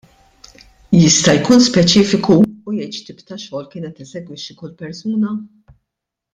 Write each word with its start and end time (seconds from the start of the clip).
Jista' 1.01 1.35
jkun 1.39 1.61
speċifiku 1.65 2.39
u 2.39 2.75
jgħid 2.77 2.87
x'tip 2.95 3.21
ta' 3.29 3.39
xogħol 3.45 3.71
kienet 3.77 3.97
tesegwixxi 4.01 4.59
kull 4.63 4.77
persuna? 4.85 5.39